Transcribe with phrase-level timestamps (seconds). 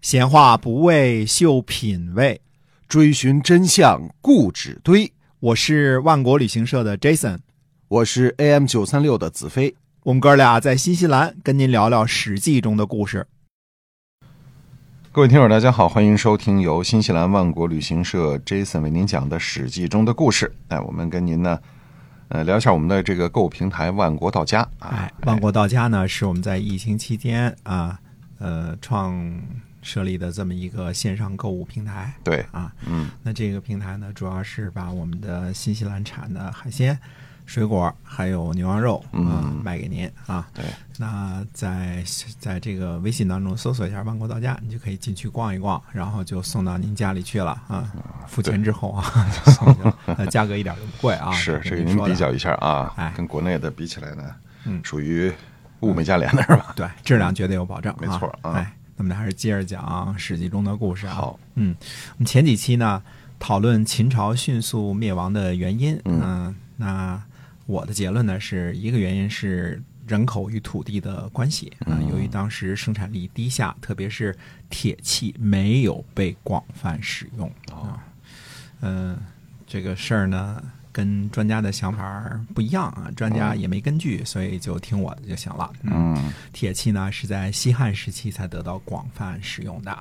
[0.00, 2.40] 闲话不为秀品味，
[2.88, 5.12] 追寻真相固执堆。
[5.40, 7.40] 我是万国旅行社的 Jason，
[7.86, 9.76] 我是 AM 九三六的子飞。
[10.04, 13.26] 我们哥俩在新西兰跟您聊聊《史记》中的故事。
[15.12, 20.50] 各位听友，大家好，欢迎收听由新西兰万国旅行社 Jason 为您讲的《史记》中的故事。
[20.68, 21.60] 哎，我们跟您呢，
[22.28, 24.88] 呃，聊一下我们的这个购物平台万国到家啊。
[24.92, 28.00] 哎，万国到家呢是我们在疫情期间啊，
[28.38, 29.14] 呃，创
[29.82, 32.12] 设立的这么一个线上购物平台。
[32.22, 36.98] 对啊，嗯，那这个平台呢，主要是把我们的新西兰产的海鲜、
[37.46, 40.48] 水果还有牛羊肉啊、嗯卖给您啊。
[40.54, 40.64] 对，
[40.98, 42.02] 那在
[42.38, 47.92] 在这个微信当中搜索一下“万国到家”，你就可以进去逛一逛，然后就送到您家里去了啊。
[48.26, 49.04] 付钱之后啊，
[49.44, 51.30] 就送去了，呃价格一点都不贵啊。
[51.36, 54.24] 是这这个您比较一下啊，哎跟国内的比起来呢，
[54.64, 55.32] 嗯属于
[55.80, 56.72] 物美价廉的是吧？
[56.76, 57.98] 对，质量绝对有保证、啊。
[58.00, 61.14] 没错啊哎，那么还是接着讲《史记》中的故事啊。
[61.14, 61.74] 好，嗯，
[62.12, 63.02] 我们前几期呢
[63.38, 65.98] 讨论秦朝迅速灭亡的原因。
[66.04, 67.22] 嗯那
[67.64, 71.72] 我的结论呢是一个原因是人口与土地的关系
[72.10, 74.36] 由于当时生产力低下，特别是
[74.68, 78.04] 铁器没有被广泛使用哦啊。
[78.82, 79.18] 嗯、
[79.66, 80.62] 这个事儿呢。
[80.92, 85.72] 跟专家的想法不一样啊，专家也没根据，所以就听我的就行了。
[85.82, 89.96] 嗯铁器呢是在西汉时期才得到广泛使用的。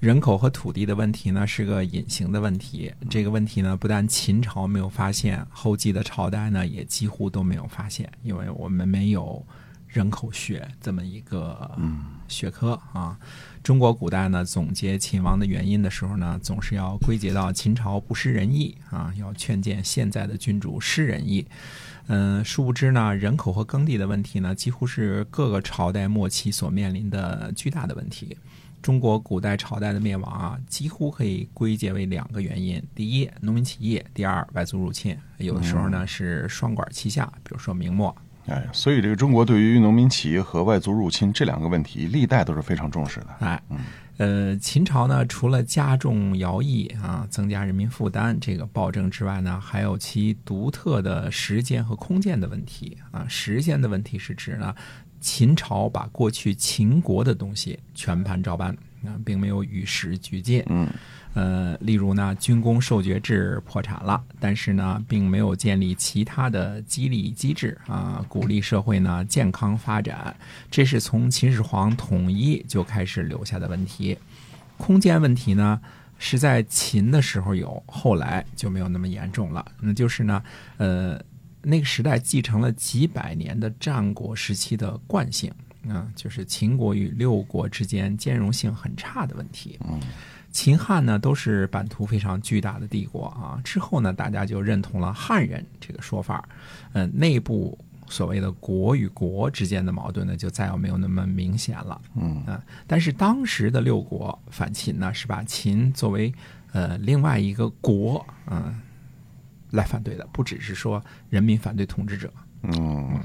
[0.00, 9.42] 人口和土地的问题呢是个隐形的问题，这个问题呢不但秦朝没有发现，后继的朝代呢也几乎都没有发现，因为我们没有
[9.94, 11.70] 人口学这么一个
[12.28, 13.16] 学科啊。
[13.62, 21.46] 中国古代呢总结秦王的原因的时候呢，总是要归结到秦朝不施仁义啊，要劝谏现在的君主施仁义。
[22.08, 28.36] 嗯，殊不知呢，人口和耕地的问题呢，几乎是各个朝代末期所面临的巨大的问题。
[28.82, 35.16] 中国古代朝代的灭亡啊，几乎可以归结为两个原因：第一，农民起义；第二，外族入侵。
[35.38, 38.14] 有的时候呢是双管齐下，比如说明末。
[38.46, 43.26] 哎，所以这个中国对于农民起义和外族入侵这两个问题，历代都是非常重视的。
[43.40, 43.62] 哎，
[44.18, 53.26] 呃，秦朝呢，除了加重徭役啊，增加人民负担这个暴政之外呢，还有其独特的时间和空间的问题啊。
[53.28, 54.74] 时间的问题是指呢，
[55.20, 60.62] 秦朝把过去秦国的东西全盘照搬啊，并没有与时俱进。
[60.66, 60.88] 嗯
[61.34, 70.36] 呃，例如呢，军功授爵制破产了，但是呢，并没有建立其他的激励机制啊，鼓励社会呢健康发展。
[70.70, 74.16] 这是从秦始皇统一就开始留下的问题。
[74.76, 75.80] 空间问题呢，
[76.18, 79.66] 是在秦的时候有，后来就没有那么严重了。
[79.80, 80.40] 那就是呢，
[80.76, 81.20] 呃，
[81.62, 85.52] 那个时代继承了几百年的战国时期的惯性
[85.88, 89.78] 啊，就是秦国与六国之间兼容性很差的问题。
[89.88, 90.00] 嗯
[90.52, 96.48] 秦汉呢都是版图非常巨大的帝国啊，之后呢大家就认同了汉人这个说法，
[96.92, 102.00] 嗯，内部所谓的国与国之间的矛盾呢就再也没有那么明显了。
[102.14, 106.32] 嗯啊，但是当时的六国反秦呢，是把秦作为
[106.70, 108.80] 呃另外一个国，嗯、
[109.72, 112.32] 来反对的，不只是说人民反对统治者。
[112.62, 113.20] 嗯，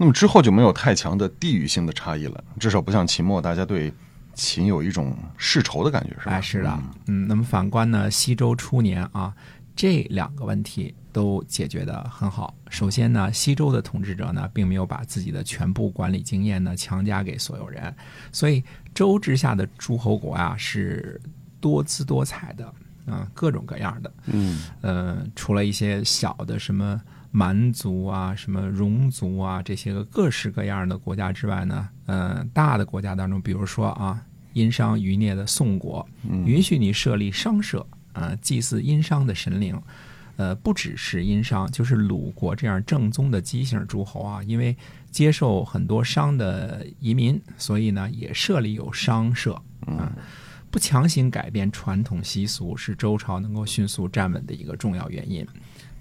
[0.00, 3.92] 那么之后就没有太强的地域性的差异了，至少不像秦末，大家对
[4.32, 6.32] 秦有一种世仇的感觉，是吧？
[6.32, 9.30] 哎，是的，嗯，那么反观呢，西周初年啊，
[9.76, 12.54] 这两个问题都解决的很好。
[12.70, 17.94] 首先呢，西周的统治者呢，并没有把自己的全部管理经验呢强加给所有人，
[18.32, 21.20] 所以周之下的诸侯国啊是
[21.60, 22.64] 多姿多彩的，
[23.04, 24.10] 啊、各种各样的。
[24.28, 26.98] 嗯呃，除了一些小的什么
[27.30, 34.20] 蛮族啊、什么戎族啊这些个各式各样的国家之外呢，呃，大的国家当中，比如说啊，
[34.52, 36.06] 殷商余孽的宋国，
[36.44, 39.80] 允许你设立商社啊、祭祀殷商的神灵。
[40.36, 44.74] 呃，不只是殷商，就是鲁国这样正宗的姬姓诸侯啊，因为
[45.10, 49.52] 接受很多商的移民，所以呢也设立有商社
[49.86, 50.10] 啊。
[50.70, 55.46] 不强行改变传统习俗，是周朝能够迅速站稳的一个重要原因。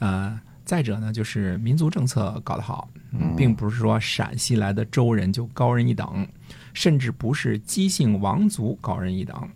[0.00, 6.26] 呃，再者呢，就是民族政策搞得好，嗯，并不是说陕西来的周人就高人一等，
[6.72, 9.48] 甚至不是姬姓王族高人一等。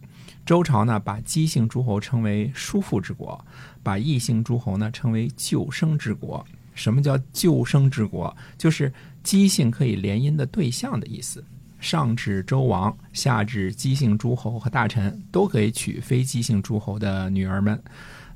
[0.44, 3.42] 周朝呢，把姬姓诸侯称为叔父之国，
[3.82, 6.44] 把异姓诸侯呢称为救生之国。
[6.74, 8.34] 什么叫救生之国？
[8.56, 11.44] 就是姬姓可以联姻的对象的意思。
[11.80, 17.80] 上至周王，下至姬姓诸侯和大臣，都可以娶非姬姓诸侯的女儿们。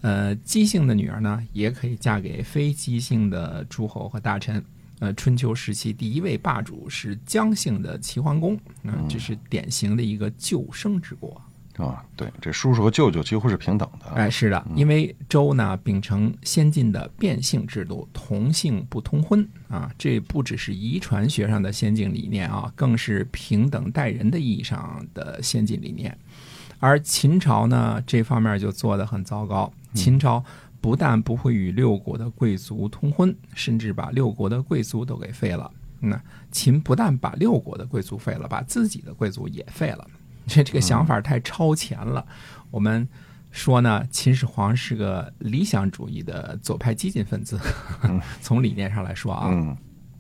[0.03, 4.63] 呃，姬姓的女儿呢，也可以嫁给非姬姓的诸侯和大臣。
[4.99, 11.41] 呃，春秋时期第一位霸主是姜姓的齐桓公，嗯，这是典型的一个救生之国。
[11.77, 14.07] 啊，对，这叔叔和舅舅几乎是平等的。
[14.11, 26.17] 哎，是的，因为周呢秉承先进的变性制度，同姓不通婚啊，这不只是遗传学上的先进理念啊，更是平等待人的意义上的先进理念。
[26.79, 29.73] 而秦朝呢，这方面就做得很糟糕。
[29.95, 30.45] 秦朝
[30.81, 35.71] 不但不会与六国的贵族通婚，甚至把六国的贵族都给废了。
[36.01, 40.05] 那秦不但把六国的贵族废了，把自己的贵族也废了。
[40.47, 42.27] 这这个想法太超前了。
[42.73, 43.09] 我们
[43.53, 47.61] 说呢，秦始皇是个理想主义的左派激进分子。
[48.43, 49.49] 从理念上来说啊，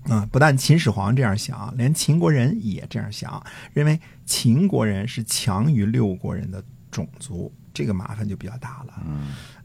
[0.08, 9.02] 嗯，不但秦始皇这样想，连秦国人也这样想，认为秦国人是强于六国人的种族，这个麻烦就比较大了。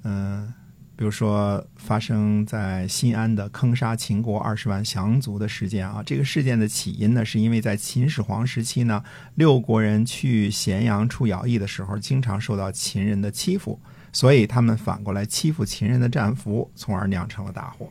[0.03, 0.53] 嗯。
[0.95, 9.03] 比如说，发生在新安的坑杀秦国二十万降卒的事件啊，这个事件的起因呢，是因为在秦始皇时期呢，
[9.35, 13.79] 六国人去咸阳出徭役的时候，经常受到秦人的欺负，
[14.11, 17.87] 所以他们反过来欺负秦人的战俘，从而酿成了大祸。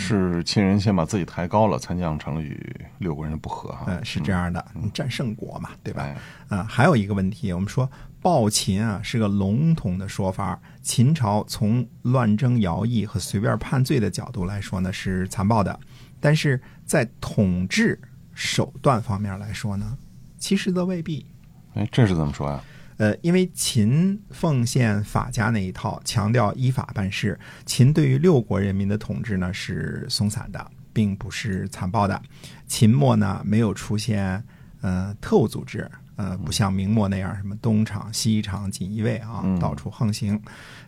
[0.00, 2.58] 是秦人先把自己抬高了，才酿成了与
[2.98, 3.84] 六国人的不和哈。
[3.86, 4.64] 嗯，是这样的，
[4.94, 6.16] 战胜国嘛，对吧？
[6.48, 7.88] 嗯，还有一个问题，我们说。
[8.22, 10.60] 暴秦啊是个笼统的说法。
[10.82, 15.72] 秦朝从乱征徭役和随便判罪的角度来说呢，是残暴的；
[16.20, 17.98] 但是在统治
[18.34, 19.96] 手段方面来说呢，
[20.36, 21.24] 其实则未必。
[21.72, 22.62] 哎，这是怎么说呀？
[23.00, 27.40] 呃，因为秦奉献法家那一套，强调依法办事。
[27.64, 32.20] 秦对于六国人民的统治呢是松散的，并不是残暴的。
[32.66, 34.44] 秦末呢没有出现
[34.82, 35.90] 呃特务组织。
[36.16, 40.38] 呃，不像明末那样什么东厂西厂锦衣卫啊，到处横行。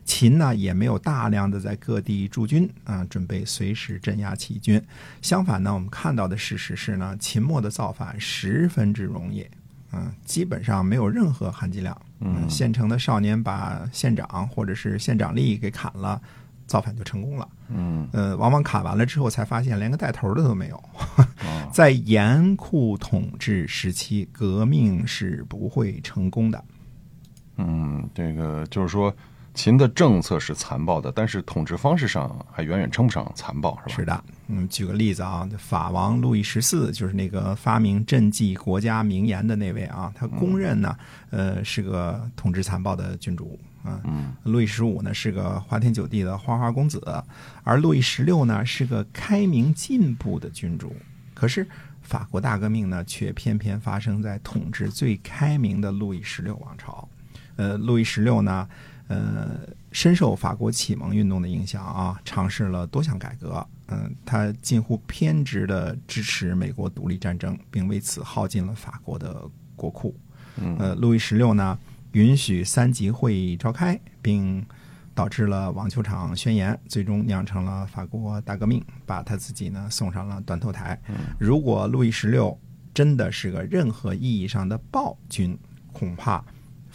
[0.05, 4.79] 秦呢也没有大量的在各地驻军啊，准备随时镇压起义军。
[5.23, 9.47] 相反呢，我们看到的事实是呢，秦末的造反十分之容易，
[9.93, 11.97] 嗯，基本上没有任何含金量。
[12.21, 16.21] 嗯，县城的少年把县长或者是县长吏给砍了。
[16.65, 20.83] 造反就成功了，嗯，呃，往往砍完了之后才发现连个带头的都没有。
[21.71, 26.65] 在严酷统治时期，革命是不会成功的。
[27.59, 29.15] 嗯，这个就是说，
[29.55, 33.95] 秦的政策是残暴的，但是统治方式上还远远称不上残暴，是吧？
[33.97, 34.25] 是的。
[34.49, 40.97] 嗯，举个例子啊，法王路易十四就是那个发明赈济国家名言的那位啊，他公认呢，
[41.31, 43.59] 呃，是个统治残暴的君主。
[43.85, 47.03] 嗯，路易十五呢是个花天酒地的花花公子，
[47.65, 50.95] 而路易十六呢是个开明进步的君主。
[51.35, 51.67] 可是
[52.01, 57.09] 法国大革命呢，却偏偏发生在统治最开明的路易十六王朝。
[57.57, 58.69] 呃，路易十六呢，
[59.13, 59.61] 呃，
[59.91, 63.67] 深受法国启蒙运动的影响啊，尝试了多项改革。
[63.89, 70.17] 嗯，他近乎偏执的支持美国独立战争，并为此耗尽了法国的国库。
[70.79, 71.79] 呃，路易十六呢？
[72.13, 74.65] 允许三级会议召开，并
[75.15, 81.01] 导致了网球场宣言，最终酿成了法国大革命，把他自己呢送上了断头台。
[81.39, 82.59] 如果路易十六
[82.93, 85.59] 真的是个任何意义上的暴君，
[85.91, 86.45] 恐怕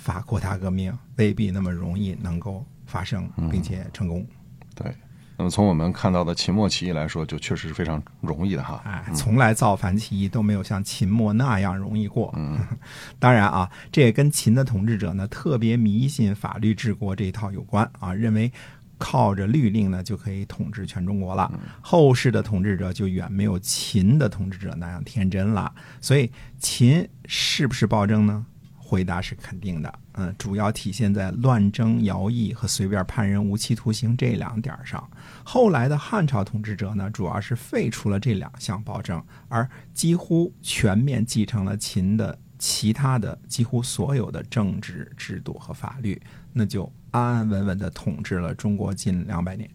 [0.07, 4.25] 法国大革命未必那么容易能够发生，并且成功。
[4.73, 4.89] 对。
[5.35, 8.81] 那么从我们看到的秦末起义来说，就确实是非常容易的哈。
[8.85, 12.33] 哎，从来造反起义都没有像秦末那样容易过。
[12.37, 12.57] 嗯，
[13.19, 18.49] 当然啊，这也跟秦的统治者呢特别迷信法律治国这一套有关啊，认为
[18.97, 21.51] 靠着律令呢就可以统治全中国了。
[21.81, 25.75] 后世的统治者就远没有秦的统治者那样天真了。
[25.99, 28.45] 所以秦是不是暴政呢？
[28.87, 35.05] 回答是肯定的，嗯，主要体现在乱征徭役和随便判人无期徒刑这两点上。
[35.43, 46.21] 后来的汉朝统治者呢，主要是废除了这两项暴政，而几乎全面继承了秦的其他的几乎所有的政治制度和法律，
[46.53, 49.69] 那就安安稳稳的统治了中国近两百年。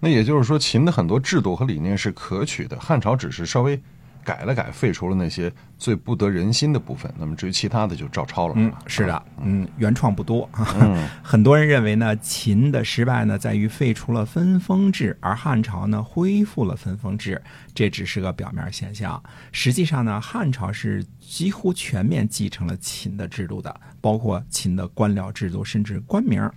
[0.00, 3.80] 那也就是说，秦的很多制度和理念是可取的，汉朝只是稍微。
[4.24, 7.12] 改了改，废除了那些最不得人心的部分。
[7.18, 8.54] 那么至于其他的，就照抄了。
[8.56, 10.48] 嗯，是的，嗯，原创不多。
[11.22, 17.40] 很多人认为呢，秦的失败呢，在于废除了分封制，而汉朝呢，恢复了分封制。
[17.74, 19.22] 这只是个表面现象。
[19.50, 26.48] 实际上呢，汉朝是几乎全面继承了秦的制度的，包括秦的官僚制度，甚至官名，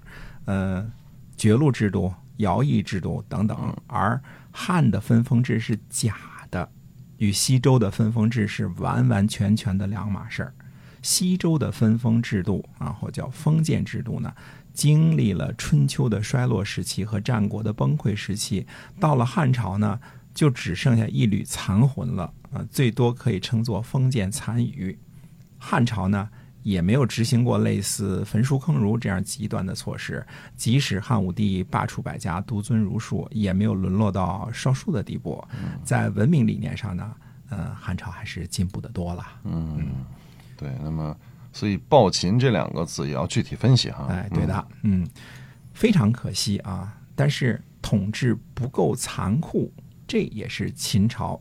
[0.45, 0.85] 呃，
[1.35, 3.75] 爵禄制度、徭役制度等等。
[3.87, 6.15] 而汉的分封制是假。
[7.17, 10.53] 与西周的分封制是完完全全的两码事儿。
[11.01, 14.33] 西周的分封制度，然后叫封建制度呢，
[14.73, 18.65] 经历了春秋的衰落时期和战国的崩溃时期，
[18.99, 19.99] 到了汉朝呢，
[20.33, 24.97] 就只剩下一缕残魂了，啊，最多可以称作封建残余。
[25.59, 26.29] 汉朝呢，
[26.65, 35.47] 也没有执行过类似焚书坑儒这样极端的措施，即使汉武帝罢黜百家，独尊儒术，也没有沦落到烧书的地步。
[35.83, 37.15] 在文明理念上呢，
[37.49, 39.23] 呃，汉朝还是进步的多了。
[39.43, 39.77] 嗯，
[40.57, 40.71] 对。
[40.81, 41.15] 那么，
[41.53, 44.07] 所以“暴秦”这两个字也要具体分析哈。
[44.09, 45.07] 哎，对的，嗯，
[45.71, 46.97] 非常可惜啊。
[47.15, 49.71] 但是统治不够残酷，
[50.07, 51.39] 这也是秦朝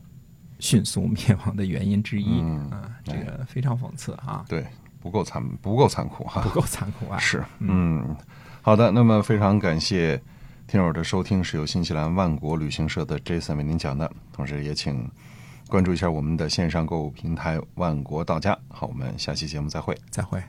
[0.59, 2.41] 迅速灭亡的原因之一。
[2.41, 4.67] 嗯啊，这个非常讽刺啊，对，
[5.05, 6.41] 不够残，不够残酷哈。
[6.41, 7.19] 不够残酷啊。
[7.19, 8.15] 是，嗯，
[8.63, 8.89] 好的。
[8.89, 10.19] 那么非常感谢
[10.65, 15.07] 听友的收听，是由新西兰万国旅行社的 Jason 为您讲的，同时也请
[15.67, 18.57] 关注一下我们的线上购物平台万国到家。
[18.67, 19.95] 好，我们下期节目再会。
[20.09, 20.41] 再会。